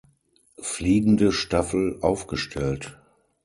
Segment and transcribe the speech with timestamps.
[0.63, 2.97] Fliegende Staffel aufgestellt.